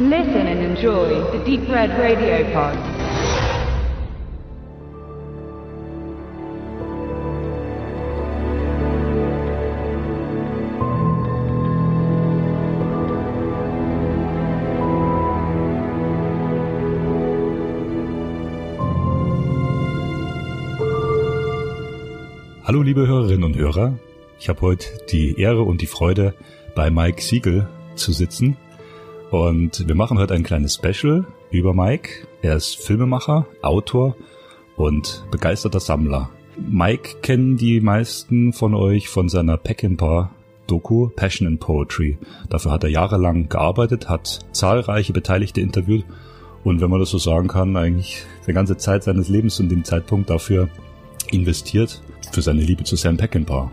[0.00, 2.76] Listen and enjoy the Deep Red Radio Pod.
[22.62, 23.98] Hallo liebe Hörerinnen und Hörer,
[24.38, 26.34] ich habe heute die Ehre und die Freude,
[26.76, 28.56] bei Mike Siegel zu sitzen.
[29.30, 32.26] Und wir machen heute ein kleines Special über Mike.
[32.40, 34.16] Er ist Filmemacher, Autor
[34.76, 36.30] und begeisterter Sammler.
[36.56, 40.30] Mike kennen die meisten von euch von seiner Peckinpah
[40.66, 42.18] Doku Passion in Poetry.
[42.48, 46.04] Dafür hat er jahrelang gearbeitet, hat zahlreiche Beteiligte interviewt
[46.64, 49.84] und wenn man das so sagen kann, eigentlich die ganze Zeit seines Lebens und dem
[49.84, 50.68] Zeitpunkt dafür
[51.30, 52.02] investiert
[52.32, 53.70] für seine Liebe zu Sam Peckinpah.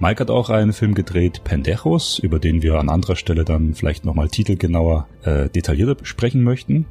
[0.00, 4.04] Mike hat auch einen Film gedreht, Pendejos, über den wir an anderer Stelle dann vielleicht
[4.04, 6.86] nochmal titelgenauer äh, detaillierter besprechen möchten.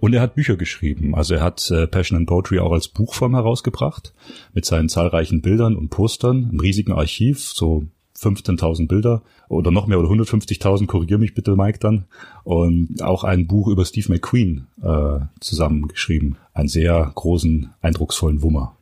[0.00, 1.14] Und er hat Bücher geschrieben.
[1.14, 4.12] Also er hat äh, Passion and Poetry auch als Buchform herausgebracht,
[4.54, 7.84] mit seinen zahlreichen Bildern und Postern, einem riesigen Archiv, so
[8.18, 12.06] 15.000 Bilder oder noch mehr oder 150.000, korrigier mich bitte Mike dann.
[12.42, 16.38] Und auch ein Buch über Steve McQueen äh, zusammengeschrieben.
[16.54, 18.76] Einen sehr großen, eindrucksvollen Wummer.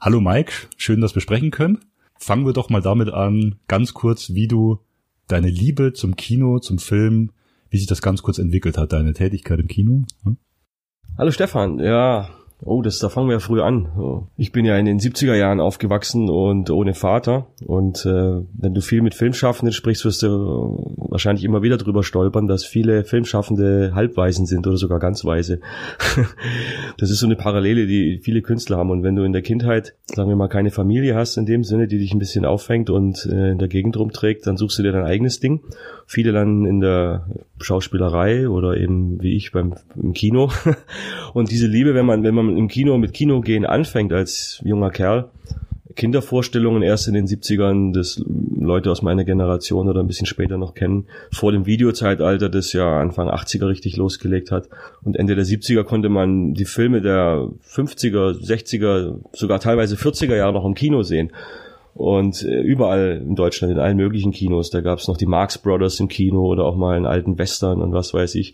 [0.00, 1.80] Hallo Mike, schön, dass wir sprechen können.
[2.18, 4.80] Fangen wir doch mal damit an, ganz kurz, wie du
[5.28, 7.32] deine Liebe zum Kino, zum Film,
[7.70, 10.04] wie sich das ganz kurz entwickelt hat, deine Tätigkeit im Kino.
[10.24, 10.36] Hm?
[11.18, 12.28] Hallo Stefan, ja,
[12.64, 14.26] Oh, das, da fangen wir ja früh an.
[14.38, 17.48] Ich bin ja in den 70er Jahren aufgewachsen und ohne Vater.
[17.66, 22.46] Und äh, wenn du viel mit Filmschaffenden sprichst, wirst du wahrscheinlich immer wieder drüber stolpern,
[22.46, 25.60] dass viele Filmschaffende halbweisen sind oder sogar ganz weise.
[26.98, 28.90] das ist so eine Parallele, die viele Künstler haben.
[28.90, 31.88] Und wenn du in der Kindheit, sagen wir mal, keine Familie hast in dem Sinne,
[31.88, 34.92] die dich ein bisschen auffängt und äh, in der Gegend rumträgt, dann suchst du dir
[34.92, 35.60] dein eigenes Ding.
[36.06, 37.26] Viele dann in der
[37.60, 40.50] Schauspielerei oder eben wie ich beim im Kino.
[41.34, 44.90] und diese Liebe, wenn man, wenn man im Kino mit Kino gehen anfängt als junger
[44.90, 45.30] Kerl,
[45.96, 50.74] Kindervorstellungen erst in den 70ern, das Leute aus meiner Generation oder ein bisschen später noch
[50.74, 54.68] kennen, vor dem Videozeitalter, das ja Anfang 80er richtig losgelegt hat.
[55.02, 60.52] Und Ende der 70er konnte man die Filme der 50er, 60er, sogar teilweise 40er Jahre
[60.52, 61.32] noch im Kino sehen.
[61.94, 65.56] Und äh, überall in Deutschland, in allen möglichen Kinos, da gab es noch die Marx
[65.56, 68.52] Brothers im Kino oder auch mal einen alten Western und was weiß ich.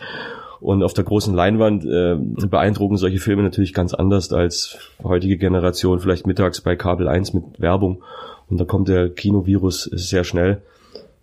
[0.63, 2.15] Und auf der großen Leinwand äh,
[2.47, 7.45] beeindrucken solche Filme natürlich ganz anders als heutige Generation, vielleicht mittags bei Kabel 1 mit
[7.59, 8.05] Werbung.
[8.49, 10.63] Und da kommt der Kinovirus sehr schnell.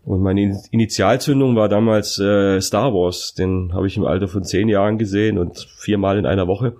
[0.03, 3.33] Und meine Initialzündung war damals äh, Star Wars.
[3.33, 6.75] Den habe ich im Alter von zehn Jahren gesehen und viermal in einer Woche.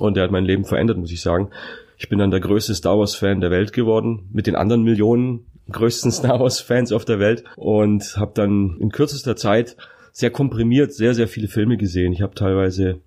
[0.00, 1.50] Und der hat mein Leben verändert, muss ich sagen.
[1.96, 6.10] Ich bin dann der größte Star Wars-Fan der Welt geworden, mit den anderen Millionen größten
[6.10, 9.76] Star Wars-Fans auf der Welt und habe dann in kürzester Zeit
[10.18, 12.12] sehr komprimiert sehr, sehr viele Filme gesehen.
[12.12, 12.98] Ich habe teilweise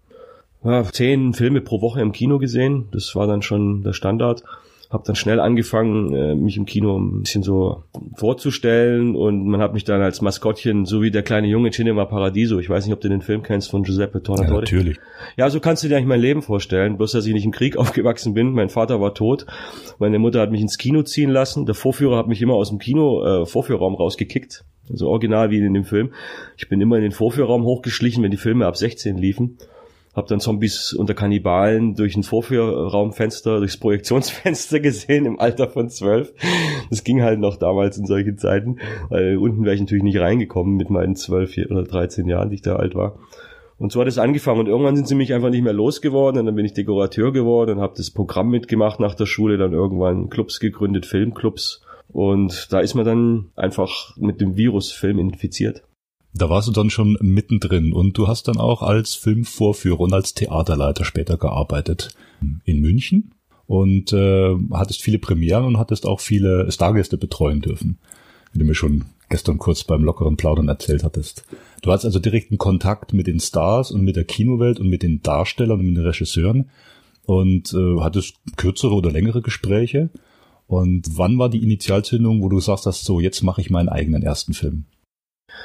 [0.63, 2.87] ja, zehn Filme pro Woche im Kino gesehen.
[2.93, 4.43] Das war dann schon der Standard.
[4.89, 7.83] Hab dann schnell angefangen, äh, mich im Kino ein bisschen so
[8.15, 12.59] vorzustellen und man hat mich dann als Maskottchen, so wie der kleine Junge Cinema Paradiso,
[12.59, 14.55] ich weiß nicht, ob du den Film kennst von Giuseppe Tornatore.
[14.55, 14.97] Ja, natürlich.
[15.35, 17.75] Ja, so kannst du dir eigentlich mein Leben vorstellen, bloß dass ich nicht im Krieg
[17.77, 18.53] aufgewachsen bin.
[18.53, 19.45] Mein Vater war tot,
[19.99, 22.79] meine Mutter hat mich ins Kino ziehen lassen, der Vorführer hat mich immer aus dem
[22.79, 26.11] Kino äh, Vorführraum rausgekickt, so original wie in dem Film.
[26.57, 29.57] Ich bin immer in den Vorführraum hochgeschlichen, wenn die Filme ab 16 liefen
[30.13, 36.33] hab dann Zombies unter Kannibalen durch ein Vorführraumfenster, durchs Projektionsfenster gesehen im Alter von zwölf.
[36.89, 40.75] Das ging halt noch damals in solchen Zeiten, weil unten wäre ich natürlich nicht reingekommen
[40.75, 43.19] mit meinen zwölf oder dreizehn Jahren, die ich da alt war.
[43.77, 46.45] Und so hat es angefangen und irgendwann sind sie mich einfach nicht mehr losgeworden und
[46.45, 50.29] dann bin ich Dekorateur geworden und habe das Programm mitgemacht nach der Schule, dann irgendwann
[50.29, 51.81] Clubs gegründet, Filmclubs
[52.11, 55.83] und da ist man dann einfach mit dem Virus Film infiziert.
[56.33, 60.33] Da warst du dann schon mittendrin und du hast dann auch als Filmvorführer und als
[60.33, 62.15] Theaterleiter später gearbeitet
[62.63, 63.33] in München
[63.67, 67.97] und äh, hattest viele Premieren und hattest auch viele Stargäste betreuen dürfen,
[68.53, 71.45] wie du mir schon gestern kurz beim lockeren Plaudern erzählt hattest.
[71.81, 75.21] Du hattest also direkten Kontakt mit den Stars und mit der Kinowelt und mit den
[75.21, 76.69] Darstellern und mit den Regisseuren
[77.25, 80.09] und äh, hattest kürzere oder längere Gespräche.
[80.71, 84.23] Und wann war die Initialzündung, wo du sagst, dass so, jetzt mache ich meinen eigenen
[84.23, 84.85] ersten Film?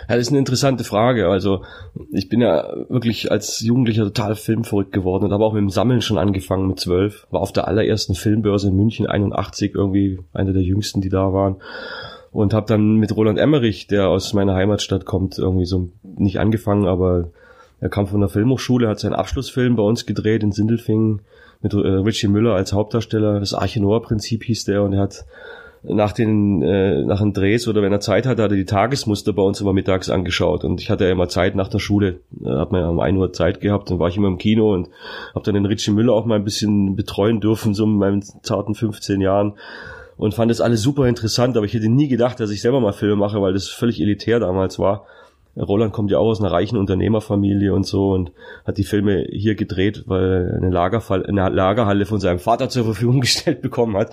[0.08, 1.28] Ja, das ist eine interessante Frage.
[1.28, 1.62] Also
[2.10, 6.02] ich bin ja wirklich als Jugendlicher total filmverrückt geworden und habe auch mit dem Sammeln
[6.02, 7.28] schon angefangen mit zwölf.
[7.30, 11.58] War auf der allerersten Filmbörse in München 81 irgendwie einer der jüngsten, die da waren.
[12.32, 16.84] Und habe dann mit Roland Emmerich, der aus meiner Heimatstadt kommt, irgendwie so nicht angefangen,
[16.84, 17.30] aber
[17.78, 21.20] er kam von der Filmhochschule, hat seinen Abschlussfilm bei uns gedreht in Sindelfingen
[21.62, 23.40] mit äh, Richie Müller als Hauptdarsteller.
[23.40, 25.24] Das Arche Noah Prinzip hieß der und er hat
[25.88, 29.32] nach den, äh, nach den Drehs oder wenn er Zeit hatte, hat er die Tagesmuster
[29.32, 30.64] bei uns immer mittags angeschaut.
[30.64, 32.20] Und ich hatte ja immer Zeit nach der Schule.
[32.44, 33.90] Hat man ja um ein Uhr Zeit gehabt.
[33.90, 34.88] Dann war ich immer im Kino und
[35.34, 38.74] habe dann den Richie Müller auch mal ein bisschen betreuen dürfen, so in meinen zarten
[38.74, 39.54] 15 Jahren.
[40.16, 42.92] Und fand das alles super interessant, aber ich hätte nie gedacht, dass ich selber mal
[42.92, 45.04] Filme mache, weil das völlig elitär damals war.
[45.56, 48.32] Roland kommt ja auch aus einer reichen Unternehmerfamilie und so und
[48.66, 52.84] hat die Filme hier gedreht, weil er eine, Lagerfall, eine Lagerhalle von seinem Vater zur
[52.84, 54.12] Verfügung gestellt bekommen hat,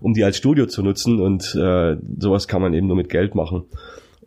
[0.00, 3.34] um die als Studio zu nutzen und äh, sowas kann man eben nur mit Geld
[3.34, 3.64] machen.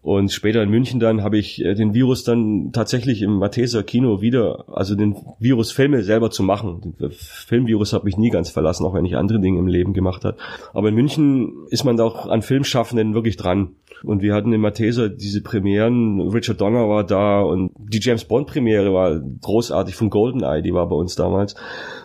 [0.08, 4.22] Und später in München dann habe ich äh, den Virus dann tatsächlich im Matheser Kino
[4.22, 6.96] wieder, also den Virus Filme selber zu machen.
[6.98, 10.24] Den Filmvirus hat mich nie ganz verlassen, auch wenn ich andere Dinge im Leben gemacht
[10.24, 10.38] habe.
[10.74, 13.76] Aber in München ist man auch an Filmschaffenden wirklich dran.
[14.04, 18.48] Und wir hatten in Matheser diese Premieren, Richard Donner war da und die James Bond
[18.48, 21.56] Premiere war großartig von Goldeneye, die war bei uns damals.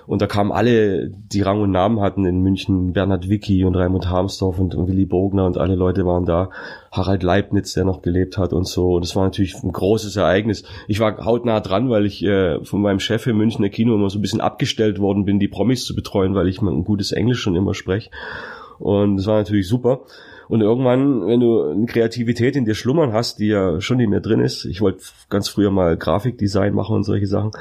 [0.07, 4.09] Und da kamen alle, die Rang und Namen hatten in München, Bernhard Wicki und Raimund
[4.09, 6.51] Harmsdorf und, und Willy Bogner und alle Leute waren da.
[6.91, 8.95] Harald Leibniz, der noch gelebt hat und so.
[8.95, 10.65] Und das war natürlich ein großes Ereignis.
[10.89, 14.19] Ich war hautnah dran, weil ich äh, von meinem Chef im Münchner Kino immer so
[14.19, 17.41] ein bisschen abgestellt worden bin, die Promis zu betreuen, weil ich mal ein gutes Englisch
[17.41, 18.11] schon immer spreche.
[18.79, 20.01] Und das war natürlich super.
[20.53, 24.21] Und irgendwann, wenn du eine Kreativität in dir schlummern hast, die ja schon in mir
[24.21, 27.53] drin ist, ich wollte ganz früher mal Grafikdesign machen und solche Sachen,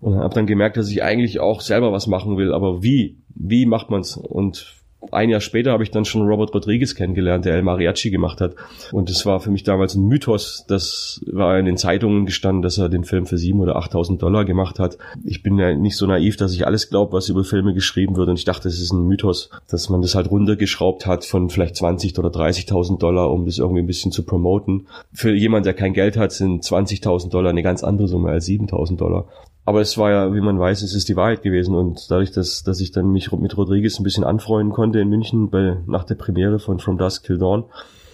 [0.00, 3.16] und habe dann gemerkt, dass ich eigentlich auch selber was machen will, aber wie?
[3.34, 4.16] Wie macht man's?
[4.16, 4.76] Und
[5.12, 8.54] ein Jahr später habe ich dann schon Robert Rodriguez kennengelernt, der El Mariachi gemacht hat.
[8.92, 10.64] Und das war für mich damals ein Mythos.
[10.68, 14.44] Das war in den Zeitungen gestanden, dass er den Film für sieben oder achttausend Dollar
[14.44, 14.98] gemacht hat.
[15.24, 18.28] Ich bin ja nicht so naiv, dass ich alles glaube, was über Filme geschrieben wird.
[18.28, 21.76] Und ich dachte, es ist ein Mythos, dass man das halt runtergeschraubt hat von vielleicht
[21.76, 24.86] 20 oder 30.000 Dollar, um das irgendwie ein bisschen zu promoten.
[25.12, 28.96] Für jemand, der kein Geld hat, sind 20.000 Dollar eine ganz andere Summe als 7.000
[28.96, 29.26] Dollar.
[29.64, 31.74] Aber es war ja, wie man weiß, es ist die Wahrheit gewesen.
[31.74, 35.50] Und dadurch, dass, dass ich dann mich mit Rodriguez ein bisschen anfreunden konnte in München
[35.50, 37.64] bei, nach der Premiere von From Dusk Till Dawn.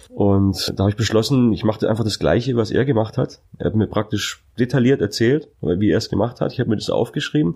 [0.09, 3.39] Und da habe ich beschlossen, ich machte einfach das Gleiche, was er gemacht hat.
[3.59, 6.53] Er hat mir praktisch detailliert erzählt, wie er es gemacht hat.
[6.53, 7.55] Ich habe mir das aufgeschrieben.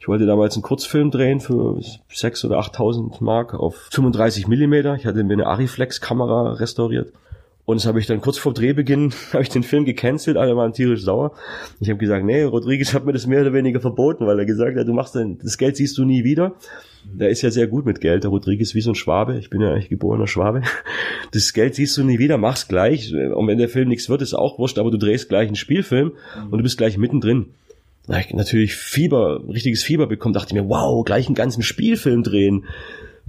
[0.00, 1.80] Ich wollte damals einen Kurzfilm drehen für
[2.12, 4.94] 6.000 oder 8.000 Mark auf 35 Millimeter.
[4.94, 7.12] Ich hatte mir eine Ariflex-Kamera restauriert
[7.68, 10.72] und das habe ich dann kurz vor Drehbeginn, habe ich den Film gecancelt, alle waren
[10.72, 11.34] tierisch sauer.
[11.80, 14.78] Ich habe gesagt, nee, Rodriguez hat mir das mehr oder weniger verboten, weil er gesagt
[14.78, 16.54] hat, du machst dann, das Geld siehst du nie wieder.
[17.04, 19.36] Der ist ja sehr gut mit Geld, der Rodriguez wie so ein Schwabe.
[19.36, 20.62] Ich bin ja eigentlich geborener Schwabe.
[21.32, 23.12] Das Geld siehst du nie wieder, mach's gleich.
[23.12, 26.12] Und wenn der Film nichts wird, ist auch wurscht, aber du drehst gleich einen Spielfilm
[26.50, 27.50] und du bist gleich mittendrin.
[28.06, 31.62] Da habe ich natürlich Fieber, richtiges Fieber bekommen, dachte ich mir, wow, gleich einen ganzen
[31.62, 32.64] Spielfilm drehen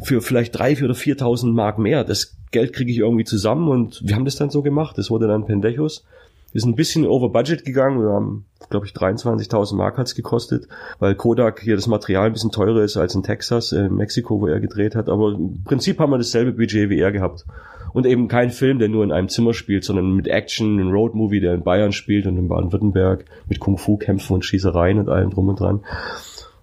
[0.01, 2.04] für vielleicht drei, vier oder viertausend Mark mehr.
[2.04, 4.98] Das Geld kriege ich irgendwie zusammen und wir haben das dann so gemacht.
[4.98, 6.06] Das wurde dann Pendejos.
[6.51, 8.01] Wir sind ein bisschen over budget gegangen.
[8.01, 10.68] Wir haben, glaube ich, 23.000 Mark hat's gekostet,
[10.98, 14.48] weil Kodak hier das Material ein bisschen teurer ist als in Texas, in Mexiko, wo
[14.48, 15.10] er gedreht hat.
[15.10, 17.45] Aber im Prinzip haben wir dasselbe Budget wie er gehabt.
[17.94, 21.40] Und eben kein Film, der nur in einem Zimmer spielt, sondern mit Action, ein Roadmovie,
[21.40, 25.60] der in Bayern spielt und in Baden-Württemberg, mit Kung-Fu-Kämpfen und Schießereien und allem drum und
[25.60, 25.81] dran.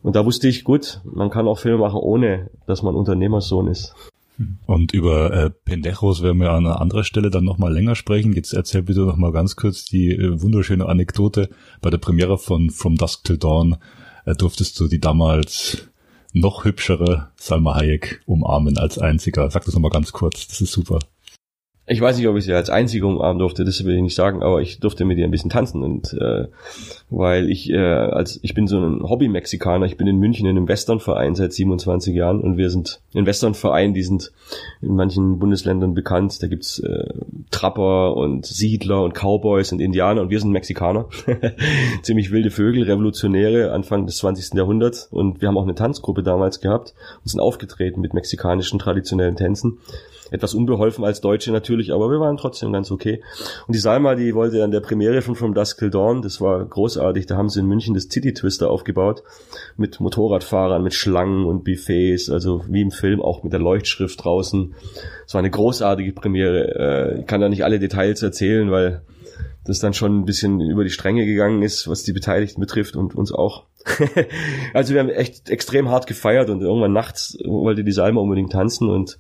[0.07, 3.93] Und da wusste ich, gut, man kann auch Filme machen, ohne dass man Unternehmersohn ist.
[4.65, 8.33] Und über äh, Pendejos werden wir an einer anderen Stelle dann nochmal länger sprechen.
[8.33, 11.49] Jetzt erzähl bitte nochmal ganz kurz die äh, wunderschöne Anekdote.
[11.83, 13.79] Bei der Premiere von From Dusk Till Dawn
[14.27, 15.89] äh, durftest du die damals
[16.33, 19.51] noch hübschere Salma Hayek umarmen als einziger.
[19.51, 21.01] Sag das nochmal ganz kurz, das ist super.
[21.89, 24.43] Ich weiß nicht, ob ich sie als einzige umarmen durfte, das will ich nicht sagen,
[24.43, 26.49] aber ich durfte mit ihr ein bisschen tanzen und äh,
[27.11, 30.67] weil ich äh, als ich bin so ein Hobby-Mexikaner, ich bin in München in einem
[30.67, 34.33] Westernverein seit 27 Jahren und wir sind in Westernverein, die sind
[34.83, 36.43] in manchen Bundesländern bekannt.
[36.43, 37.09] Da gibt's äh,
[37.53, 41.09] Trapper und Siedler und Cowboys und Indianer und wir sind Mexikaner,
[42.03, 44.55] ziemlich wilde Vögel, Revolutionäre Anfang des 20.
[44.55, 49.37] Jahrhunderts und wir haben auch eine Tanzgruppe damals gehabt und sind aufgetreten mit mexikanischen traditionellen
[49.37, 49.79] Tänzen
[50.31, 53.23] etwas unbeholfen als Deutsche natürlich, aber wir waren trotzdem ganz okay.
[53.67, 56.65] Und die Salma, die wollte an der Premiere von From Dusk Till Dawn, das war
[56.65, 59.23] großartig, da haben sie in München das Titty Twister aufgebaut,
[59.77, 64.75] mit Motorradfahrern, mit Schlangen und Buffets, also wie im Film, auch mit der Leuchtschrift draußen.
[65.27, 67.15] Es war eine großartige Premiere.
[67.17, 69.03] Äh, ich kann da nicht alle Details erzählen, weil
[69.67, 73.15] das dann schon ein bisschen über die Stränge gegangen ist, was die Beteiligten betrifft und
[73.15, 73.65] uns auch.
[74.75, 78.89] also wir haben echt extrem hart gefeiert und irgendwann nachts wollte die Salma unbedingt tanzen
[78.89, 79.19] und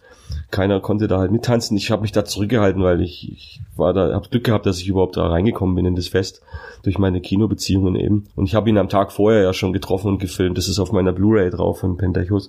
[0.50, 1.76] keiner konnte da halt mittanzen.
[1.76, 4.88] Ich habe mich da zurückgehalten, weil ich, ich war da, habe Glück gehabt, dass ich
[4.88, 6.42] überhaupt da reingekommen bin in das Fest
[6.82, 8.24] durch meine Kinobeziehungen eben.
[8.34, 10.58] Und ich habe ihn am Tag vorher ja schon getroffen und gefilmt.
[10.58, 12.48] Das ist auf meiner Blu-ray drauf von Pentechos.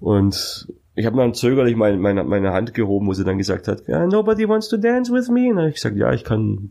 [0.00, 3.88] Und ich habe dann zögerlich meine, meine, meine Hand gehoben, wo sie dann gesagt hat,
[3.88, 5.48] yeah, nobody wants to dance with me.
[5.50, 6.70] Und ich gesagt, ja, ich kann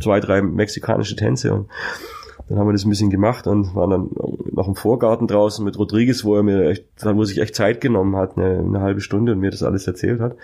[0.00, 1.52] zwei, drei mexikanische Tänze.
[1.52, 1.68] Und
[2.48, 4.10] Dann haben wir das ein bisschen gemacht und waren dann
[4.50, 8.16] noch im Vorgarten draußen mit Rodriguez, wo er mir echt, wo sich echt Zeit genommen
[8.16, 10.36] hat, eine, eine halbe Stunde und mir das alles erzählt hat.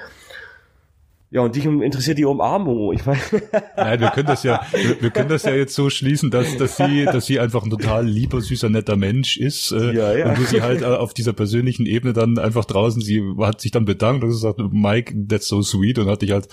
[1.33, 2.93] Ja, und dich interessiert die Umarmung.
[2.93, 3.19] Ich meine.
[3.77, 6.77] Nein, wir können das ja, wir, wir, können das ja jetzt so schließen, dass, dass
[6.77, 9.73] sie, dass sie einfach ein total lieber, süßer, netter Mensch ist.
[9.73, 10.29] Äh, ja, ja.
[10.29, 13.71] Und du sie halt äh, auf dieser persönlichen Ebene dann einfach draußen, sie hat sich
[13.71, 16.49] dann bedankt und gesagt, Mike, that's so sweet und hat dich halt,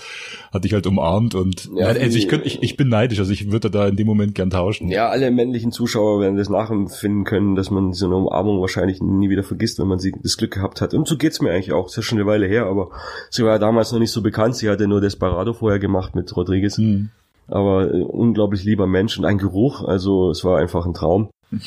[0.50, 3.52] hat dich halt umarmt und, ja, also ich, könnte, ich, ich bin neidisch, also ich
[3.52, 4.88] würde da in dem Moment gern tauschen.
[4.88, 9.28] Ja, alle männlichen Zuschauer werden das nachempfinden können, dass man so eine Umarmung wahrscheinlich nie
[9.28, 10.94] wieder vergisst, wenn man sie das Glück gehabt hat.
[10.94, 11.84] Und so geht's mir eigentlich auch.
[11.84, 12.88] Das ist ja schon eine Weile her, aber
[13.28, 14.56] sie war ja damals noch nicht so bekannt.
[14.56, 16.78] Sie hatte nur Desperado vorher gemacht mit Rodriguez.
[16.78, 17.10] Mhm.
[17.46, 19.82] Aber äh, unglaublich lieber Mensch und ein Geruch.
[19.82, 21.30] Also es war einfach ein Traum.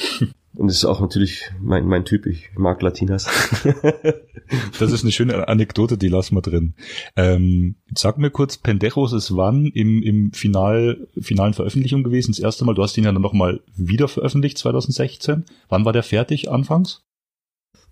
[0.55, 2.27] Und es ist auch natürlich mein, mein Typ.
[2.27, 3.25] Ich mag Latinas.
[4.79, 6.75] das ist eine schöne Anekdote, die lassen wir drin.
[7.15, 12.31] Ähm, sag mir kurz, Pendejos ist wann im, im Final, finalen Veröffentlichung gewesen?
[12.31, 15.45] Das erste Mal, du hast ihn ja dann nochmal wieder veröffentlicht, 2016.
[15.69, 17.01] Wann war der fertig anfangs?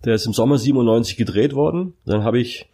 [0.04, 1.94] Der ist im Sommer 97 gedreht worden.
[2.04, 2.68] Dann habe ich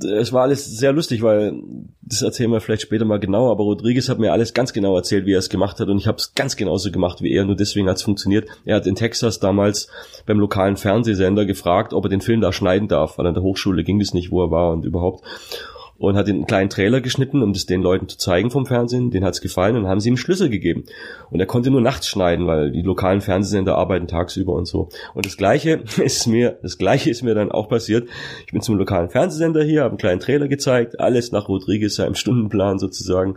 [0.00, 1.54] es war alles sehr lustig, weil
[2.02, 5.26] das erzählen wir vielleicht später mal genau, aber Rodriguez hat mir alles ganz genau erzählt,
[5.26, 7.56] wie er es gemacht hat und ich habe es ganz genauso gemacht wie er, nur
[7.56, 8.48] deswegen hat es funktioniert.
[8.64, 9.88] Er hat in Texas damals
[10.26, 13.84] beim lokalen Fernsehsender gefragt, ob er den Film da schneiden darf, weil an der Hochschule
[13.84, 15.24] ging das nicht, wo er war und überhaupt
[15.98, 19.10] und hat einen kleinen Trailer geschnitten, um das den Leuten zu zeigen vom Fernsehen.
[19.10, 20.84] Den hat's gefallen und haben sie ihm Schlüssel gegeben.
[21.30, 24.88] Und er konnte nur nachts schneiden, weil die lokalen Fernsehsender arbeiten tagsüber und so.
[25.14, 28.08] Und das Gleiche ist mir, das Gleiche ist mir dann auch passiert.
[28.46, 32.14] Ich bin zum lokalen Fernsehsender hier, habe einen kleinen Trailer gezeigt, alles nach Rodriguez seinem
[32.14, 33.36] Stundenplan sozusagen.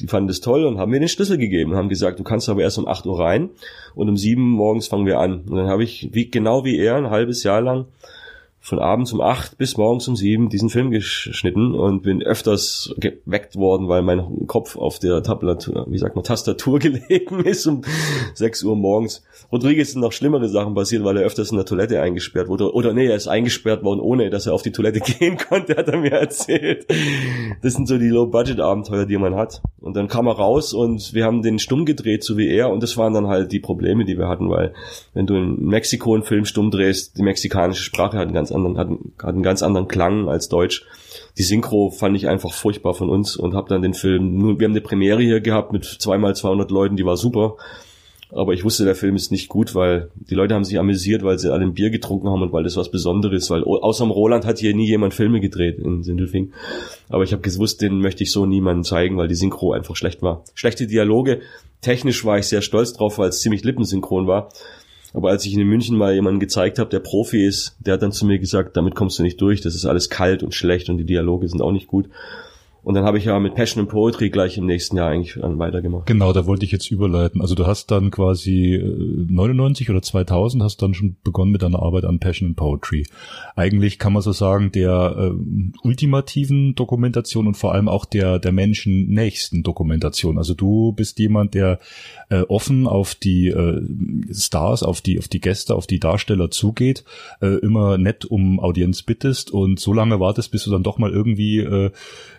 [0.00, 2.48] Die fanden das toll und haben mir den Schlüssel gegeben und haben gesagt, du kannst
[2.48, 3.50] aber erst um 8 Uhr rein
[3.94, 5.40] und um 7 morgens fangen wir an.
[5.48, 7.86] Und dann habe ich, wie, genau wie er, ein halbes Jahr lang
[8.66, 13.54] von abends um acht bis morgens um sieben diesen Film geschnitten und bin öfters geweckt
[13.54, 17.82] worden, weil mein Kopf auf der Tablatur, wie sagt man, Tastatur gelegen ist um
[18.34, 19.22] sechs Uhr morgens.
[19.52, 22.74] Rodriguez sind noch schlimmere Sachen passiert, weil er öfters in der Toilette eingesperrt wurde.
[22.74, 25.86] Oder nee, er ist eingesperrt worden, ohne dass er auf die Toilette gehen konnte, hat
[25.86, 26.86] er mir erzählt.
[27.62, 29.62] Das sind so die Low-Budget-Abenteuer, die man hat.
[29.80, 32.70] Und dann kam er raus und wir haben den stumm gedreht, so wie er.
[32.70, 34.74] Und das waren dann halt die Probleme, die wir hatten, weil
[35.14, 38.78] wenn du in Mexiko einen Film stumm drehst, die mexikanische Sprache hat einen ganz anderen,
[38.78, 38.88] hat,
[39.22, 40.84] hat einen ganz anderen Klang als Deutsch.
[41.38, 44.64] Die Synchro fand ich einfach furchtbar von uns und habe dann den Film, nur, wir
[44.64, 47.56] haben eine Premiere hier gehabt mit zweimal 200 Leuten, die war super.
[48.32, 51.38] Aber ich wusste, der Film ist nicht gut, weil die Leute haben sich amüsiert, weil
[51.38, 54.58] sie alle ein Bier getrunken haben und weil das was Besonderes, weil außer Roland hat
[54.58, 56.52] hier nie jemand Filme gedreht in Sindelfing.
[57.08, 60.22] Aber ich habe gewusst, den möchte ich so niemandem zeigen, weil die Synchro einfach schlecht
[60.22, 60.42] war.
[60.54, 61.40] Schlechte Dialoge.
[61.82, 64.48] Technisch war ich sehr stolz drauf, weil es ziemlich lippensynchron war.
[65.12, 68.12] Aber als ich in München mal jemanden gezeigt habe, der Profi ist, der hat dann
[68.12, 70.98] zu mir gesagt, damit kommst du nicht durch, das ist alles kalt und schlecht und
[70.98, 72.08] die Dialoge sind auch nicht gut.
[72.86, 75.58] Und dann habe ich ja mit Passion and Poetry gleich im nächsten Jahr eigentlich dann
[75.58, 76.06] weitergemacht.
[76.06, 77.40] Genau, da wollte ich jetzt überleiten.
[77.40, 81.82] Also du hast dann quasi 99 äh, oder 2000 hast dann schon begonnen mit deiner
[81.82, 83.04] Arbeit an Passion and Poetry.
[83.56, 85.32] Eigentlich kann man so sagen, der äh,
[85.82, 90.38] ultimativen Dokumentation und vor allem auch der, der Menschen nächsten Dokumentation.
[90.38, 91.80] Also du bist jemand, der
[92.28, 93.82] äh, offen auf die äh,
[94.32, 97.02] Stars, auf die, auf die Gäste, auf die Darsteller zugeht,
[97.42, 101.10] äh, immer nett um Audienz bittest und so lange wartest, bis du dann doch mal
[101.10, 101.90] irgendwie äh,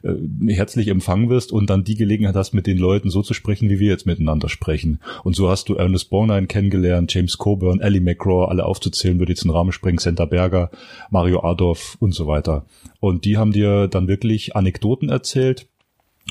[0.03, 0.15] äh,
[0.47, 3.79] herzlich empfangen wirst und dann die Gelegenheit hast, mit den Leuten so zu sprechen, wie
[3.79, 4.99] wir jetzt miteinander sprechen.
[5.23, 9.43] Und so hast du Ernest Borgnine kennengelernt, James Coburn, Ellie McGraw, alle aufzuzählen, würde jetzt
[9.43, 10.71] in den Rahmen springen, Senta Berger,
[11.09, 12.65] Mario Adorf und so weiter.
[12.99, 15.67] Und die haben dir dann wirklich Anekdoten erzählt,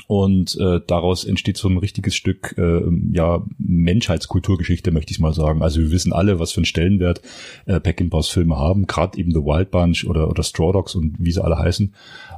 [0.05, 5.61] und äh, daraus entsteht so ein richtiges Stück äh, ja Menschheitskulturgeschichte, möchte ich mal sagen.
[5.61, 7.21] Also wir wissen alle, was für einen Stellenwert
[7.65, 11.31] äh, Peckinpahs Filme haben, gerade eben The Wild Bunch oder oder Straw Dogs und wie
[11.31, 11.93] sie alle heißen.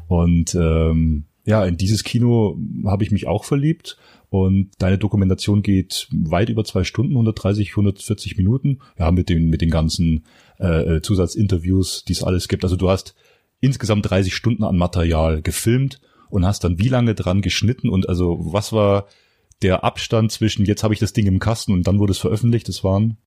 [0.07, 3.97] Und ähm, ja, in dieses Kino habe ich mich auch verliebt.
[4.29, 8.81] Und deine Dokumentation geht weit über zwei Stunden, 130, 140 Minuten.
[8.99, 10.25] Ja, mit den, mit den ganzen
[10.59, 12.63] äh, äh, Zusatzinterviews, die es alles gibt.
[12.63, 13.15] Also du hast
[13.61, 18.37] insgesamt 30 Stunden an Material gefilmt und hast dann wie lange dran geschnitten und also
[18.39, 19.07] was war
[19.63, 22.69] der Abstand zwischen jetzt habe ich das Ding im Kasten und dann wurde es veröffentlicht?
[22.69, 23.17] Das waren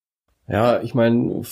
[0.48, 1.42] ja, ich meine,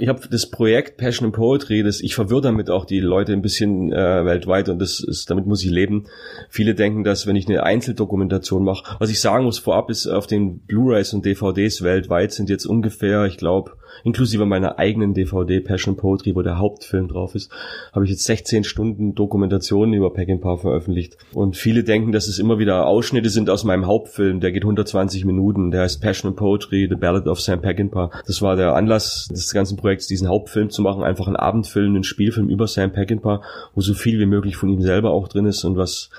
[0.00, 3.42] ich habe das Projekt Passion and Poetry, das ich verwirre damit auch die Leute ein
[3.42, 6.06] bisschen äh, weltweit und das ist, damit muss ich leben.
[6.48, 10.26] Viele denken, dass wenn ich eine Einzeldokumentation mache, was ich sagen muss vorab ist, auf
[10.26, 13.72] den Blu-rays und DVDs weltweit sind jetzt ungefähr, ich glaube,
[14.04, 17.50] inklusive meiner eigenen DVD Passion Poetry, wo der Hauptfilm drauf ist,
[17.92, 21.16] habe ich jetzt 16 Stunden Dokumentationen über Peckinpah veröffentlicht.
[21.32, 25.24] Und viele denken, dass es immer wieder Ausschnitte sind aus meinem Hauptfilm, der geht 120
[25.24, 28.10] Minuten, der heißt Passion Poetry, The Ballad of Sam Peckinpah.
[28.26, 32.04] Das war der Anlass des ganzen Projekts, diesen Hauptfilm zu machen, einfach einen Abendfilm, einen
[32.04, 33.42] Spielfilm über Sam Peckinpah,
[33.74, 36.10] wo so viel wie möglich von ihm selber auch drin ist und was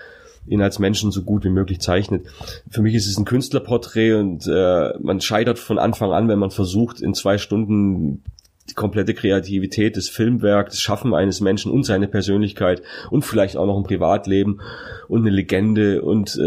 [0.45, 2.25] ihn als Menschen so gut wie möglich zeichnet.
[2.69, 6.51] Für mich ist es ein Künstlerporträt und äh, man scheitert von Anfang an, wenn man
[6.51, 8.23] versucht, in zwei Stunden
[8.69, 13.65] die komplette Kreativität des Filmwerks, das Schaffen eines Menschen und seine Persönlichkeit und vielleicht auch
[13.65, 14.61] noch ein Privatleben
[15.09, 16.39] und eine Legende und äh,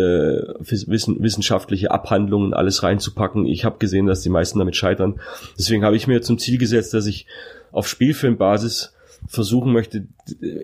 [0.59, 3.45] wissen, wissenschaftliche Abhandlungen alles reinzupacken.
[3.45, 5.21] Ich habe gesehen, dass die meisten damit scheitern.
[5.59, 7.27] Deswegen habe ich mir zum Ziel gesetzt, dass ich
[7.71, 8.95] auf Spielfilmbasis
[9.29, 10.07] versuchen möchte,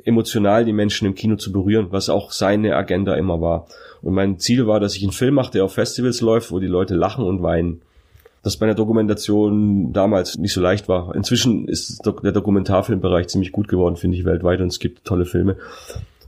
[0.05, 3.67] emotional die Menschen im Kino zu berühren, was auch seine Agenda immer war.
[4.01, 6.67] Und mein Ziel war, dass ich einen Film mache, der auf Festivals läuft, wo die
[6.67, 7.83] Leute lachen und weinen.
[8.43, 11.15] Das bei der Dokumentation damals nicht so leicht war.
[11.15, 15.57] Inzwischen ist der Dokumentarfilmbereich ziemlich gut geworden, finde ich, weltweit und es gibt tolle Filme.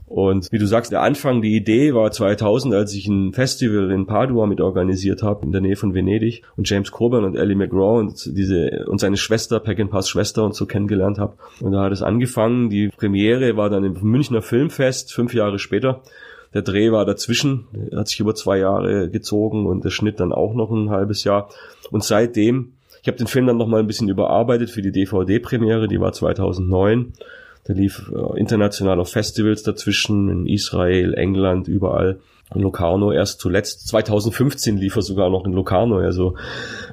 [0.07, 4.05] Und wie du sagst, der Anfang, die Idee war 2000, als ich ein Festival in
[4.05, 7.99] Padua mit organisiert habe, in der Nähe von Venedig und James Coburn und Ellie McGraw
[7.99, 11.33] und diese und seine Schwester, Peckinpahs Schwester und so kennengelernt habe.
[11.59, 12.69] Und da hat es angefangen.
[12.69, 16.01] Die Premiere war dann im Münchner Filmfest, fünf Jahre später.
[16.55, 20.55] Der Dreh war dazwischen, hat sich über zwei Jahre gezogen und der Schnitt dann auch
[20.55, 21.49] noch ein halbes Jahr.
[21.91, 25.87] Und seitdem, ich habe den Film dann noch mal ein bisschen überarbeitet für die DVD-Premiere,
[25.87, 27.13] die war 2009
[27.67, 32.19] der lief äh, international auf Festivals dazwischen, in Israel, England, überall.
[32.53, 33.87] In Locarno erst zuletzt.
[33.87, 35.97] 2015 lief er sogar noch in Locarno.
[35.97, 36.35] Also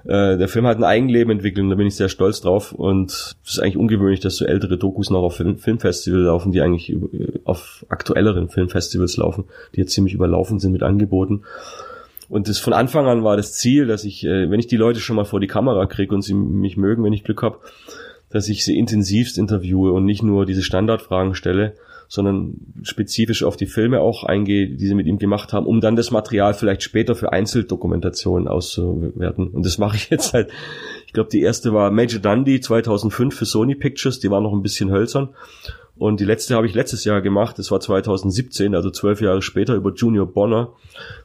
[0.04, 2.72] äh, der Film hat ein Eigenleben entwickelt und da bin ich sehr stolz drauf.
[2.72, 6.62] Und es ist eigentlich ungewöhnlich, dass so ältere Dokus noch auf Film Filmfestivals laufen, die
[6.62, 6.96] eigentlich
[7.44, 9.44] auf aktuelleren Filmfestivals laufen,
[9.74, 11.42] die jetzt ziemlich überlaufen sind mit Angeboten.
[12.30, 15.00] Und das von Anfang an war das Ziel, dass ich, äh, wenn ich die Leute
[15.00, 17.58] schon mal vor die Kamera kriege und sie mich mögen, wenn ich Glück habe,
[18.30, 21.74] dass ich sie intensivst interviewe und nicht nur diese Standardfragen stelle,
[22.12, 25.96] sondern spezifisch auf die Filme auch eingehe, die sie mit ihm gemacht haben, um dann
[25.96, 29.48] das Material vielleicht später für Einzeldokumentationen auszuwerten.
[29.48, 30.50] Und das mache ich jetzt halt.
[31.06, 34.60] Ich glaube, die erste war Major Dundee 2005 für Sony Pictures, die war noch ein
[34.60, 35.30] bisschen hölzern.
[35.96, 39.74] Und die letzte habe ich letztes Jahr gemacht, das war 2017, also zwölf Jahre später
[39.74, 40.74] über Junior Bonner.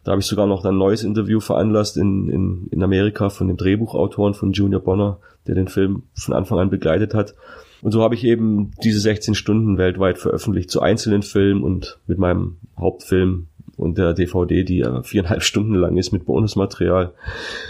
[0.06, 3.58] Da habe ich sogar noch ein neues Interview veranlasst in, in, in Amerika von dem
[3.58, 7.36] Drehbuchautoren von Junior Bonner, der den Film von Anfang an begleitet hat.
[7.82, 12.18] Und so habe ich eben diese 16 Stunden weltweit veröffentlicht zu einzelnen Filmen und mit
[12.18, 17.14] meinem Hauptfilm und der DVD, die viereinhalb Stunden lang ist mit Bonusmaterial.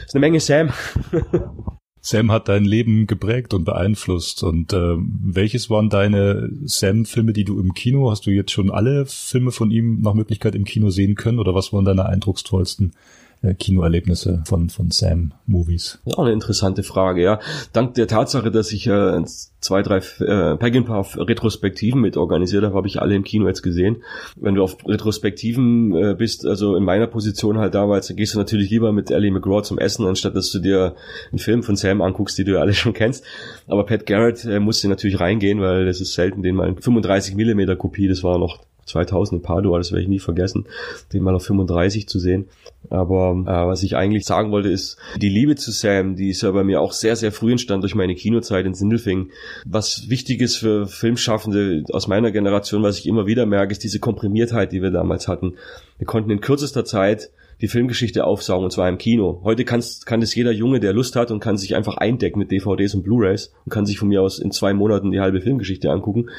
[0.05, 0.69] Ist eine Menge Sam.
[1.99, 4.41] Sam hat dein Leben geprägt und beeinflusst.
[4.43, 9.05] Und äh, welches waren deine Sam-Filme, die du im Kino, hast du jetzt schon alle
[9.05, 11.39] Filme von ihm nach Möglichkeit im Kino sehen können?
[11.39, 13.26] Oder was waren deine eindrucksvollsten äh,
[13.59, 15.99] Kinoerlebnisse von, von Sam Movies?
[16.05, 17.39] Auch eine interessante Frage, ja.
[17.73, 19.21] Dank der Tatsache, dass ich äh,
[19.59, 23.97] zwei, drei äh, Peckinpah Retrospektiven mit organisiert habe, habe ich alle im Kino jetzt gesehen.
[24.35, 28.37] Wenn du auf Retrospektiven äh, bist, also in meiner Position halt damals, dann gehst du
[28.37, 30.95] natürlich lieber mit Ellie McGraw zum Essen, anstatt dass du dir
[31.31, 33.23] einen Film von Sam anguckst, die du ja alle schon kennst.
[33.67, 37.75] Aber Pat Garrett äh, musste natürlich reingehen, weil das ist selten, den mal 35 Millimeter
[37.75, 40.65] Kopie, das war noch 2000 in Padua, das werde ich nie vergessen,
[41.13, 42.47] den mal auf 35 zu sehen.
[42.89, 46.51] Aber äh, was ich eigentlich sagen wollte, ist, die Liebe zu Sam, die ist ja
[46.51, 49.31] bei mir auch sehr, sehr früh entstanden durch meine Kinozeit in Sindelfingen.
[49.65, 53.99] Was wichtig ist für Filmschaffende aus meiner Generation, was ich immer wieder merke, ist diese
[53.99, 55.55] Komprimiertheit, die wir damals hatten.
[55.97, 57.29] Wir konnten in kürzester Zeit
[57.61, 59.41] die Filmgeschichte aufsaugen und zwar im Kino.
[59.43, 62.51] Heute kann's, kann es jeder Junge, der Lust hat und kann sich einfach eindecken mit
[62.51, 65.89] DVDs und Blu-rays und kann sich von mir aus in zwei Monaten die halbe Filmgeschichte
[65.89, 66.29] angucken.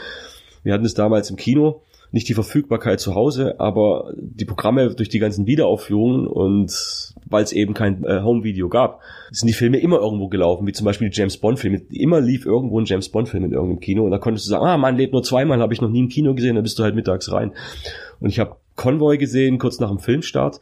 [0.62, 5.08] Wir hatten es damals im Kino nicht die Verfügbarkeit zu Hause, aber die Programme durch
[5.08, 6.72] die ganzen Wiederaufführungen und
[7.26, 10.86] weil es eben kein äh, Home-Video gab, sind die Filme immer irgendwo gelaufen, wie zum
[10.86, 11.82] Beispiel die James Bond-Filme.
[11.90, 14.78] Immer lief irgendwo ein James Bond-Film in irgendeinem Kino und da konntest du sagen, ah,
[14.78, 16.94] man lebt nur zweimal, habe ich noch nie im Kino gesehen, dann bist du halt
[16.94, 17.52] mittags rein.
[18.20, 20.60] Und ich habe Convoy gesehen, kurz nach dem Filmstart.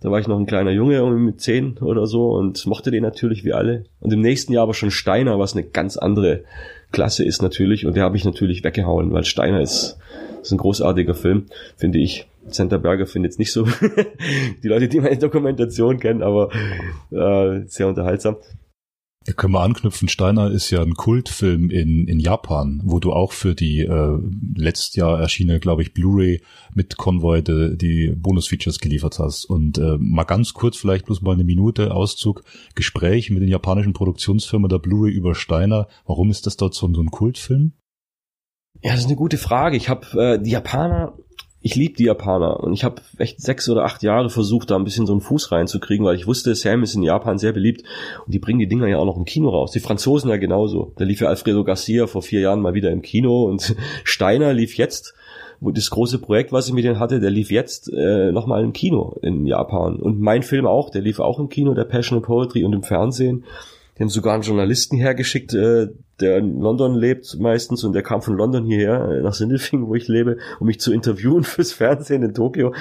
[0.00, 3.44] Da war ich noch ein kleiner Junge mit zehn oder so und mochte den natürlich
[3.44, 3.84] wie alle.
[4.00, 6.42] Und im nächsten Jahr aber schon Steiner, was eine ganz andere
[6.90, 7.86] Klasse ist natürlich.
[7.86, 9.98] Und der habe ich natürlich weggehauen, weil Steiner ist
[10.42, 12.26] das ist ein großartiger Film, finde ich.
[12.48, 13.64] Santa Berger findet es nicht so.
[14.64, 16.50] die Leute, die meine Dokumentation kennen, aber
[17.12, 18.38] äh, sehr unterhaltsam.
[19.24, 20.08] Da können wir anknüpfen.
[20.08, 24.18] Steiner ist ja ein Kultfilm in, in Japan, wo du auch für die äh,
[24.56, 26.42] letztes Jahr erschienene, glaube ich, Blu-ray
[26.74, 29.44] mit Convoy die, die Bonusfeatures geliefert hast.
[29.44, 32.42] Und äh, mal ganz kurz, vielleicht bloß mal eine Minute Auszug,
[32.74, 35.86] Gespräch mit den japanischen Produktionsfirmen der Blu-ray über Steiner.
[36.04, 37.74] Warum ist das dort so, so ein Kultfilm?
[38.82, 39.76] Ja, das ist eine gute Frage.
[39.76, 41.12] Ich habe äh, die Japaner,
[41.60, 44.84] ich liebe die Japaner und ich habe echt sechs oder acht Jahre versucht, da ein
[44.84, 47.84] bisschen so einen Fuß reinzukriegen, weil ich wusste, Sam ist in Japan sehr beliebt
[48.26, 49.70] und die bringen die Dinger ja auch noch im Kino raus.
[49.70, 50.92] Die Franzosen ja genauso.
[50.96, 54.76] Da lief ja Alfredo Garcia vor vier Jahren mal wieder im Kino und Steiner lief
[54.76, 55.14] jetzt
[55.62, 58.72] wo das große Projekt, was ich mit denen hatte, der lief jetzt äh, nochmal im
[58.72, 59.94] Kino in Japan.
[59.94, 62.82] Und mein Film auch, der lief auch im Kino, der Passion of Poetry und im
[62.82, 63.44] Fernsehen.
[63.96, 65.86] Die haben sogar einen Journalisten hergeschickt, äh,
[66.22, 69.94] der in London lebt meistens und der kam von London hierher äh, nach Sindelfingen, wo
[69.94, 72.72] ich lebe, um mich zu interviewen fürs Fernsehen in Tokio.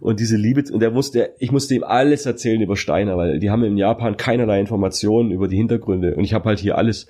[0.00, 3.50] Und diese Liebe, und er musste, ich musste ihm alles erzählen über Steiner, weil die
[3.50, 6.14] haben in Japan keinerlei Informationen über die Hintergründe.
[6.16, 7.06] Und ich habe halt hier alles.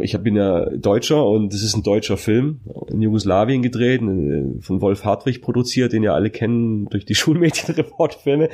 [0.00, 4.80] Ich bin ja Deutscher und das ist ein deutscher Film in Jugoslawien gedreht, äh, von
[4.80, 8.50] Wolf Hartwig produziert, den ja alle kennen durch die Schulmädchenreportfilme.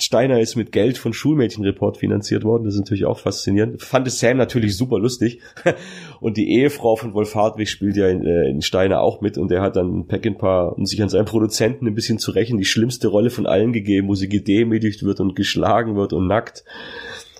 [0.00, 2.64] Steiner ist mit Geld von Schulmädchenreport finanziert worden.
[2.64, 3.82] Das ist natürlich auch faszinierend.
[3.82, 5.40] Fand es Sam natürlich super lustig.
[6.20, 9.38] Und die Ehefrau von Wolf Hartwig spielt ja in, äh, in Steiner auch mit.
[9.38, 12.64] Und er hat dann Peckinpah, um sich an seinen Produzenten ein bisschen zu rächen, die
[12.64, 16.64] schlimmste Rolle von allen gegeben, wo sie gedemütigt wird und geschlagen wird und nackt.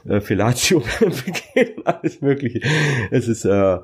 [0.04, 2.60] Äh, begehen, alles mögliche.
[3.12, 3.78] Es ist, äh,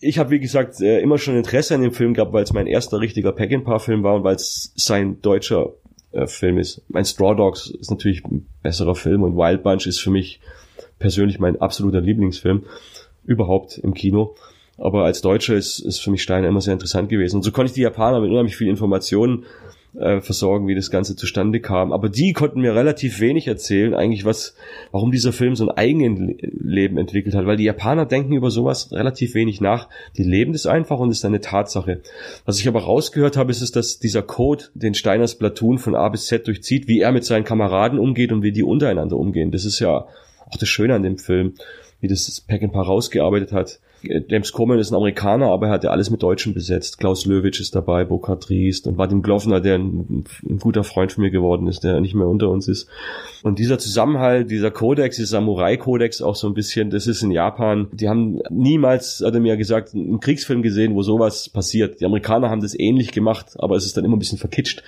[0.00, 2.66] ich habe wie gesagt äh, immer schon Interesse an dem Film gehabt, weil es mein
[2.66, 5.74] erster richtiger Peckinpah-Film war und weil es sein deutscher
[6.12, 6.82] äh, Film ist.
[6.88, 10.40] Mein Straw Dogs ist natürlich ein besserer Film und Wild Bunch ist für mich
[10.98, 12.64] persönlich mein absoluter Lieblingsfilm
[13.24, 14.34] überhaupt im Kino.
[14.78, 17.36] Aber als Deutscher ist, ist für mich Steiner immer sehr interessant gewesen.
[17.36, 19.44] Und so konnte ich die Japaner mit unheimlich viel Informationen
[19.98, 21.92] äh, versorgen, wie das Ganze zustande kam.
[21.92, 24.54] Aber die konnten mir relativ wenig erzählen, eigentlich was,
[24.90, 28.92] warum dieser Film so ein eigenes Leben entwickelt hat, weil die Japaner denken über sowas
[28.92, 29.88] relativ wenig nach.
[30.16, 32.00] Die leben das einfach und ist eine Tatsache.
[32.44, 36.26] Was ich aber rausgehört habe, ist dass dieser Code, den Steiners Platoon von A bis
[36.26, 39.50] Z durchzieht, wie er mit seinen Kameraden umgeht und wie die untereinander umgehen.
[39.50, 40.06] Das ist ja
[40.50, 41.54] auch das Schöne an dem Film,
[42.00, 43.78] wie das Pack ein paar rausgearbeitet hat.
[44.02, 46.98] James Coleman ist ein Amerikaner, aber er hat ja alles mit Deutschen besetzt.
[46.98, 51.22] Klaus Löwitsch ist dabei, Burkhard Riest und Vadim Glowner, der ein, ein, guter Freund von
[51.22, 52.88] mir geworden ist, der nicht mehr unter uns ist.
[53.42, 57.88] Und dieser Zusammenhalt, dieser Kodex, dieser Samurai-Kodex auch so ein bisschen, das ist in Japan,
[57.92, 62.00] die haben niemals, hat er mir gesagt, einen Kriegsfilm gesehen, wo sowas passiert.
[62.00, 64.82] Die Amerikaner haben das ähnlich gemacht, aber es ist dann immer ein bisschen verkitscht.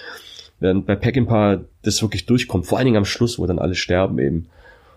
[0.60, 4.18] Während bei Peckinpah das wirklich durchkommt, vor allen Dingen am Schluss, wo dann alle sterben
[4.18, 4.46] eben.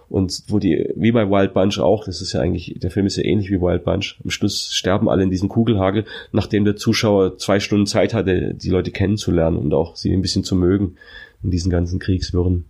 [0.10, 3.18] Und wo die, wie bei Wild Bunch auch, das ist ja eigentlich, der Film ist
[3.18, 4.20] ja ähnlich wie Wild Bunch.
[4.24, 8.70] Am Schluss sterben alle in diesem Kugelhagel, nachdem der Zuschauer zwei Stunden Zeit hatte, die
[8.70, 10.96] Leute kennenzulernen und auch sie ein bisschen zu mögen
[11.44, 12.66] in diesen ganzen Kriegswirren.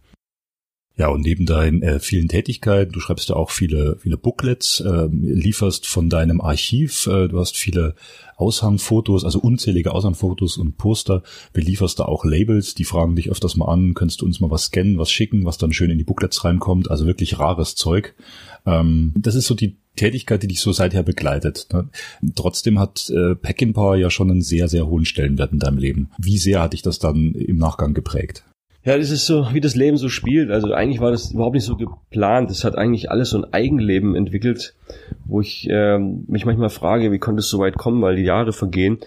[0.98, 5.08] Ja, und neben deinen äh, vielen Tätigkeiten, du schreibst ja auch viele, viele Booklets, äh,
[5.12, 7.94] lieferst von deinem Archiv, äh, du hast viele
[8.36, 11.22] Aushangfotos, also unzählige Aushangfotos und Poster,
[11.54, 14.66] belieferst da auch Labels, die fragen dich öfters mal an, könntest du uns mal was
[14.66, 18.16] scannen, was schicken, was dann schön in die Booklets reinkommt, also wirklich rares Zeug.
[18.66, 21.68] Ähm, das ist so die Tätigkeit, die dich so seither begleitet.
[21.74, 21.90] Ne?
[22.36, 26.10] Trotzdem hat äh, Peckinpah ja schon einen sehr, sehr hohen Stellenwert in deinem Leben.
[26.18, 28.44] Wie sehr hat dich das dann im Nachgang geprägt?
[28.88, 30.50] Ja, das ist so, wie das Leben so spielt.
[30.50, 32.50] Also eigentlich war das überhaupt nicht so geplant.
[32.50, 34.76] Das hat eigentlich alles so ein Eigenleben entwickelt,
[35.26, 38.54] wo ich äh, mich manchmal frage, wie konnte es so weit kommen, weil die Jahre
[38.54, 39.00] vergehen.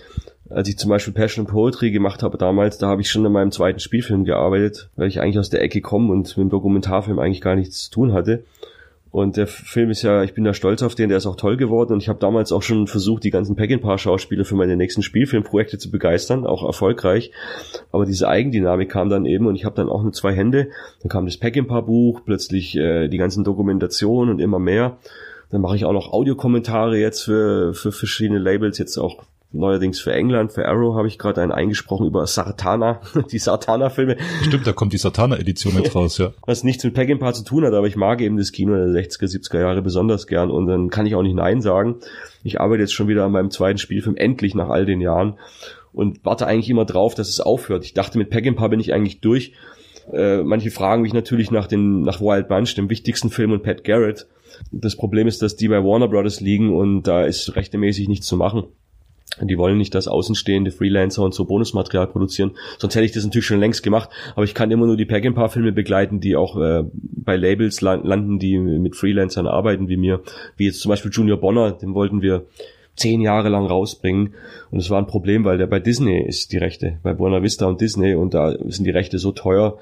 [0.50, 3.52] Als ich zum Beispiel Passion Poetry gemacht habe damals, da habe ich schon in meinem
[3.52, 7.40] zweiten Spielfilm gearbeitet, weil ich eigentlich aus der Ecke komme und mit dem Dokumentarfilm eigentlich
[7.40, 8.44] gar nichts zu tun hatte.
[9.12, 11.56] Und der Film ist ja, ich bin da stolz auf den, der ist auch toll
[11.56, 11.92] geworden.
[11.92, 15.90] Und ich habe damals auch schon versucht, die ganzen Peckinpah-Schauspieler für meine nächsten Spielfilmprojekte zu
[15.90, 17.32] begeistern, auch erfolgreich.
[17.90, 20.68] Aber diese Eigendynamik kam dann eben und ich habe dann auch nur zwei Hände.
[21.02, 24.98] Dann kam das Peckinpah-Buch, plötzlich äh, die ganzen Dokumentationen und immer mehr.
[25.50, 30.12] Dann mache ich auch noch Audiokommentare jetzt für, für verschiedene Labels, jetzt auch Neuerdings für
[30.12, 33.00] England, für Arrow habe ich gerade einen eingesprochen über Sartana,
[33.32, 34.16] die Sartana-Filme.
[34.42, 36.32] Stimmt, da kommt die Sartana-Edition mit raus, ja.
[36.46, 39.24] Was nichts mit Peckinpah zu tun hat, aber ich mag eben das Kino der 60er,
[39.24, 41.96] 70er Jahre besonders gern und dann kann ich auch nicht Nein sagen.
[42.44, 45.38] Ich arbeite jetzt schon wieder an meinem zweiten Spielfilm, endlich nach all den Jahren
[45.92, 47.84] und warte eigentlich immer drauf, dass es aufhört.
[47.84, 49.54] Ich dachte, mit Peckinpah bin ich eigentlich durch.
[50.12, 53.84] Äh, manche fragen mich natürlich nach, den, nach Wild Bunch, dem wichtigsten Film und Pat
[53.84, 54.26] Garrett.
[54.70, 58.36] Das Problem ist, dass die bei Warner Brothers liegen und da ist rechtemäßig nichts zu
[58.36, 58.64] machen.
[59.48, 62.52] Die wollen nicht, dass außenstehende Freelancer und so Bonusmaterial produzieren.
[62.78, 64.10] Sonst hätte ich das natürlich schon längst gemacht.
[64.34, 67.36] Aber ich kann immer nur die Pack ein paar Filme begleiten, die auch äh, bei
[67.36, 70.20] Labels landen, die mit Freelancern arbeiten wie mir.
[70.56, 72.46] Wie jetzt zum Beispiel Junior Bonner, den wollten wir
[72.96, 74.34] zehn Jahre lang rausbringen.
[74.70, 76.98] Und es war ein Problem, weil der bei Disney ist, die Rechte.
[77.02, 78.14] Bei Buena Vista und Disney.
[78.14, 79.78] Und da sind die Rechte so teuer.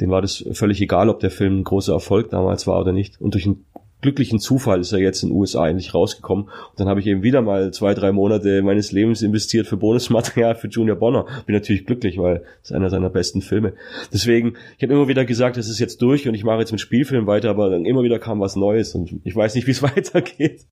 [0.00, 3.20] Dem war das völlig egal, ob der Film ein großer Erfolg damals war oder nicht.
[3.20, 3.64] Und durch einen
[4.00, 6.44] glücklichen Zufall ist er jetzt in den USA endlich rausgekommen.
[6.44, 10.54] Und dann habe ich eben wieder mal zwei, drei Monate meines Lebens investiert für Bonusmaterial
[10.54, 11.26] für Junior Bonner.
[11.46, 13.74] Bin natürlich glücklich, weil es einer seiner besten Filme.
[14.12, 16.80] Deswegen, ich habe immer wieder gesagt, es ist jetzt durch und ich mache jetzt mit
[16.80, 19.82] Spielfilm weiter, aber dann immer wieder kam was Neues und ich weiß nicht, wie es
[19.82, 20.66] weitergeht.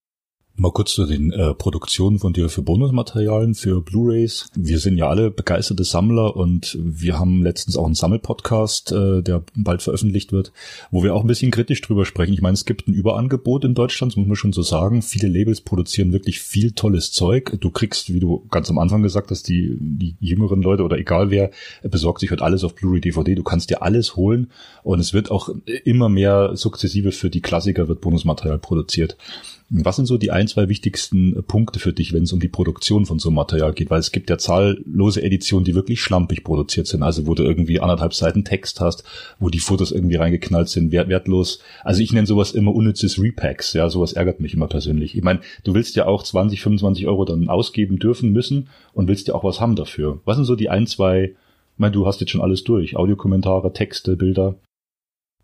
[0.59, 4.49] Mal kurz zu den äh, Produktionen von dir für Bonusmaterialien, für Blu-rays.
[4.55, 9.45] Wir sind ja alle begeisterte Sammler und wir haben letztens auch einen Sammelpodcast, äh, der
[9.55, 10.53] bald veröffentlicht wird,
[10.90, 12.33] wo wir auch ein bisschen kritisch drüber sprechen.
[12.33, 15.03] Ich meine, es gibt ein Überangebot in Deutschland, das muss man schon so sagen.
[15.03, 17.59] Viele Labels produzieren wirklich viel tolles Zeug.
[17.61, 21.31] Du kriegst, wie du ganz am Anfang gesagt hast, die, die jüngeren Leute oder egal
[21.31, 21.51] wer,
[21.83, 23.35] besorgt sich halt alles auf Blu-ray, DVD.
[23.35, 24.51] Du kannst dir alles holen
[24.83, 25.51] und es wird auch
[25.85, 29.19] immer mehr sukzessive für die Klassiker wird Bonusmaterial produziert.
[29.68, 33.05] Was sind so die ein zwei wichtigsten Punkte für dich, wenn es um die Produktion
[33.05, 36.87] von so einem Material geht, weil es gibt ja zahllose Editionen, die wirklich schlampig produziert
[36.87, 39.02] sind, also wo du irgendwie anderthalb Seiten Text hast,
[39.40, 41.59] wo die Fotos irgendwie reingeknallt sind, wert, wertlos.
[41.83, 45.16] Also ich nenne sowas immer unnützes Repacks, ja, sowas ärgert mich immer persönlich.
[45.16, 49.26] Ich meine, du willst ja auch 20, 25 Euro dann ausgeben dürfen müssen und willst
[49.26, 50.20] ja auch was haben dafür.
[50.24, 53.72] Was sind so die ein, zwei, ich meine, du hast jetzt schon alles durch, Audiokommentare,
[53.72, 54.55] Texte, Bilder.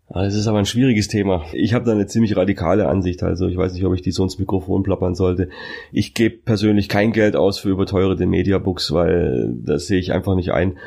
[0.09, 1.45] Das ist aber ein schwieriges Thema.
[1.53, 3.23] Ich habe da eine ziemlich radikale Ansicht.
[3.23, 5.49] Also ich weiß nicht, ob ich die so ins Mikrofon plappern sollte.
[5.91, 10.51] Ich gebe persönlich kein Geld aus für überteuerte Mediabooks, weil das sehe ich einfach nicht
[10.51, 10.77] ein.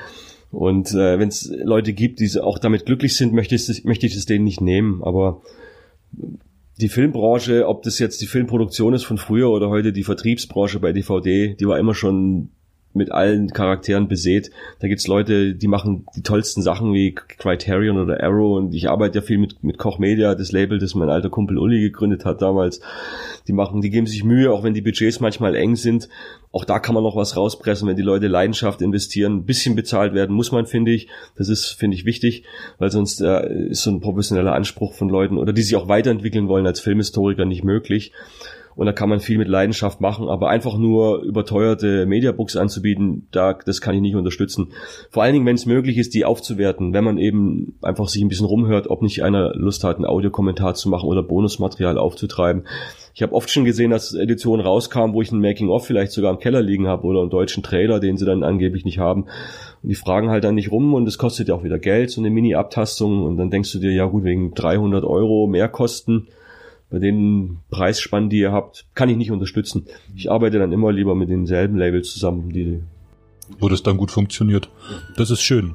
[0.52, 4.14] Und äh, wenn es Leute gibt, die auch damit glücklich sind, möchte ich, möchte ich
[4.14, 5.02] es denen nicht nehmen.
[5.02, 5.42] Aber
[6.80, 10.92] die Filmbranche, ob das jetzt die Filmproduktion ist von früher oder heute die Vertriebsbranche bei
[10.92, 12.50] DVD, die war immer schon
[12.96, 14.50] mit allen Charakteren besät.
[14.80, 19.18] Da gibt's Leute, die machen die tollsten Sachen wie Criterion oder Arrow und ich arbeite
[19.18, 22.42] ja viel mit, mit Koch Media, das Label, das mein alter Kumpel Uli gegründet hat
[22.42, 22.80] damals.
[23.46, 26.08] Die machen, die geben sich Mühe, auch wenn die Budgets manchmal eng sind.
[26.50, 29.36] Auch da kann man noch was rauspressen, wenn die Leute Leidenschaft investieren.
[29.36, 31.08] Ein bisschen bezahlt werden muss man, finde ich.
[31.36, 32.44] Das ist, finde ich, wichtig,
[32.78, 36.48] weil sonst äh, ist so ein professioneller Anspruch von Leuten oder die sich auch weiterentwickeln
[36.48, 38.12] wollen als Filmhistoriker nicht möglich
[38.76, 43.54] und da kann man viel mit Leidenschaft machen, aber einfach nur überteuerte Mediabooks anzubieten, da,
[43.54, 44.68] das kann ich nicht unterstützen.
[45.10, 48.28] Vor allen Dingen, wenn es möglich ist, die aufzuwerten, wenn man eben einfach sich ein
[48.28, 52.64] bisschen rumhört, ob nicht einer Lust hat, einen Audiokommentar zu machen oder Bonusmaterial aufzutreiben.
[53.14, 56.38] Ich habe oft schon gesehen, dass Editionen rauskamen, wo ich ein Making-of vielleicht sogar im
[56.38, 59.22] Keller liegen habe oder einen deutschen Trailer, den sie dann angeblich nicht haben.
[59.82, 62.20] Und die fragen halt dann nicht rum und es kostet ja auch wieder Geld, so
[62.20, 63.22] eine Mini-Abtastung.
[63.22, 66.28] Und dann denkst du dir, ja gut, wegen 300 Euro mehr Kosten
[66.90, 69.86] bei den Preisspannen, die ihr habt, kann ich nicht unterstützen.
[70.14, 72.80] Ich arbeite dann immer lieber mit denselben Labels zusammen, die
[73.58, 74.70] wo das dann gut funktioniert.
[75.16, 75.74] Das ist schön.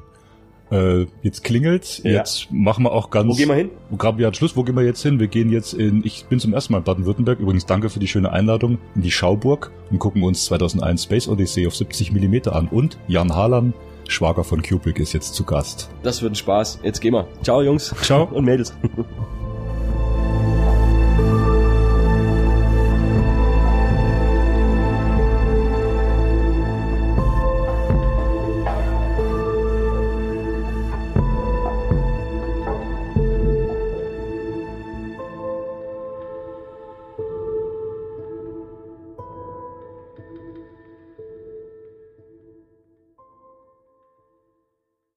[0.70, 2.00] Äh, jetzt klingelt's.
[2.02, 2.12] Ja.
[2.12, 3.28] Jetzt machen wir auch ganz.
[3.28, 3.70] Wo gehen wir hin?
[3.98, 4.56] Gerade wieder Schluss.
[4.56, 5.20] Wo gehen wir jetzt hin?
[5.20, 6.02] Wir gehen jetzt in.
[6.04, 7.40] Ich bin zum ersten Mal in Baden-Württemberg.
[7.40, 11.66] Übrigens danke für die schöne Einladung in die Schauburg und gucken uns 2001 Space Odyssey
[11.66, 12.68] auf 70 Millimeter an.
[12.68, 13.74] Und Jan Harlan,
[14.08, 15.90] Schwager von Kubrick, ist jetzt zu Gast.
[16.02, 16.80] Das wird ein Spaß.
[16.82, 17.28] Jetzt gehen wir.
[17.42, 17.94] Ciao Jungs.
[18.02, 18.74] Ciao und Mädels.